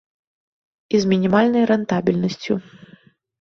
І 0.97 1.01
з 1.03 1.11
мінімальнай 1.11 1.67
рэнтабельнасцю. 1.73 2.59